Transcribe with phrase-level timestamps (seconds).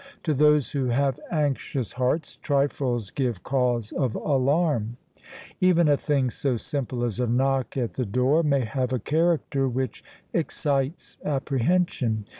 [0.23, 4.97] To those who have anxious hearts, trifles give cause of alarm.
[5.59, 9.69] Even a thing so simple as a knock at the door may have a character
[9.69, 10.03] which
[10.33, 12.25] excites apprehension.